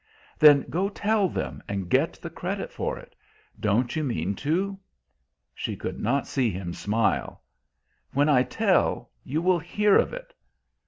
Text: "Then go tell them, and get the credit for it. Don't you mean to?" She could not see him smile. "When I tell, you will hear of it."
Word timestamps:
"Then 0.39 0.61
go 0.67 0.89
tell 0.89 1.29
them, 1.29 1.61
and 1.67 1.87
get 1.87 2.13
the 2.13 2.31
credit 2.31 2.71
for 2.71 2.97
it. 2.97 3.15
Don't 3.59 3.95
you 3.95 4.03
mean 4.03 4.33
to?" 4.37 4.79
She 5.53 5.75
could 5.75 5.99
not 5.99 6.25
see 6.25 6.49
him 6.49 6.73
smile. 6.73 7.43
"When 8.11 8.27
I 8.27 8.41
tell, 8.41 9.11
you 9.23 9.43
will 9.43 9.59
hear 9.59 9.97
of 9.97 10.11
it." 10.11 10.33